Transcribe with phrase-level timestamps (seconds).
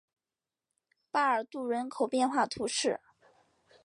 [1.11, 2.99] 巴尔杜人口变化图示